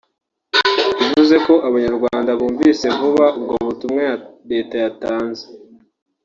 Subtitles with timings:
[0.99, 4.07] bivuze ko Abanyarwanda bumvise vuba ubwo butumwa
[4.51, 5.45] Leta yatanze